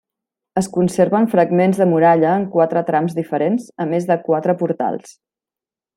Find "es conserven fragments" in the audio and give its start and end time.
0.61-1.81